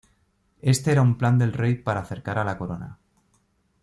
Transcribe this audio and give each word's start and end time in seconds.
Este 0.73 0.89
era 0.91 1.03
un 1.03 1.15
plan 1.15 1.37
del 1.37 1.53
rey 1.53 1.75
para 1.75 1.99
acercar 1.99 2.39
a 2.39 2.43
la 2.43 2.57
corona. 2.57 2.97